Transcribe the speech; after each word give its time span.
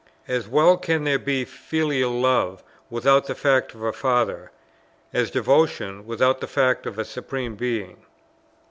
As 0.27 0.47
well 0.47 0.77
can 0.77 1.03
there 1.03 1.19
be 1.19 1.45
filial 1.45 2.19
love 2.19 2.63
without 2.89 3.27
the 3.27 3.35
fact 3.35 3.75
of 3.75 3.83
a 3.83 3.93
father, 3.93 4.49
as 5.13 5.29
devotion 5.29 6.07
without 6.07 6.41
the 6.41 6.47
fact 6.47 6.87
of 6.87 6.97
a 6.97 7.05
Supreme 7.05 7.53
Being. 7.55 7.97